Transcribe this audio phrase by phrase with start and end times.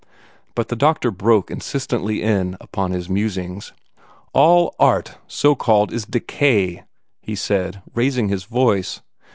[0.55, 3.71] But the doctor broke insistently in upon his musings.
[4.33, 6.85] "All art, so called, is decay,"
[7.21, 9.01] he said, raising his voice.